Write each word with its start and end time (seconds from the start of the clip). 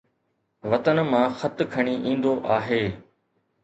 وطن 0.71 0.97
مان 1.11 1.25
خط 1.39 1.57
کڻي 1.73 1.95
ايندو 2.07 2.33
آهي 2.57 2.83